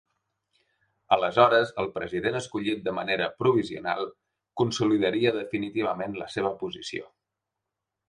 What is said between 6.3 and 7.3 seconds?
seva posició.